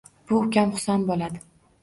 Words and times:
Bu 0.29 0.39
ukam 0.45 0.73
Husan 0.77 1.05
bo`ladi 1.11 1.45